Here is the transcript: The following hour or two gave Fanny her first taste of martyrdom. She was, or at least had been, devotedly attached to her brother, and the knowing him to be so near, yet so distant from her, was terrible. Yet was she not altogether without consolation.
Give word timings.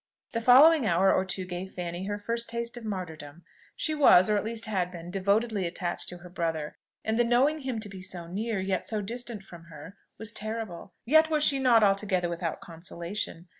The 0.31 0.41
following 0.41 0.87
hour 0.87 1.13
or 1.13 1.23
two 1.23 1.45
gave 1.45 1.73
Fanny 1.73 2.07
her 2.07 2.17
first 2.17 2.49
taste 2.49 2.75
of 2.75 2.83
martyrdom. 2.83 3.43
She 3.75 3.93
was, 3.93 4.31
or 4.31 4.35
at 4.35 4.43
least 4.43 4.65
had 4.65 4.89
been, 4.89 5.11
devotedly 5.11 5.67
attached 5.67 6.09
to 6.09 6.17
her 6.17 6.29
brother, 6.31 6.75
and 7.05 7.19
the 7.19 7.23
knowing 7.23 7.59
him 7.59 7.79
to 7.81 7.87
be 7.87 8.01
so 8.01 8.25
near, 8.25 8.59
yet 8.59 8.87
so 8.87 9.03
distant 9.03 9.43
from 9.43 9.65
her, 9.65 9.95
was 10.17 10.31
terrible. 10.31 10.95
Yet 11.05 11.29
was 11.29 11.43
she 11.43 11.59
not 11.59 11.83
altogether 11.83 12.29
without 12.29 12.61
consolation. 12.61 13.47